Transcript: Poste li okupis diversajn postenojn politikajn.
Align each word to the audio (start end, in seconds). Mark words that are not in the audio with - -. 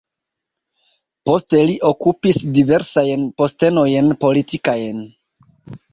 Poste 1.29 1.59
li 1.71 1.75
okupis 1.91 2.41
diversajn 2.55 3.27
postenojn 3.43 4.11
politikajn. 4.27 5.05